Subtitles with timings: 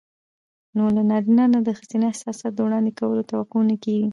[0.75, 4.09] نو له نارينه نه د ښځينه احساساتو د وړاندې کولو توقع نه کېږي.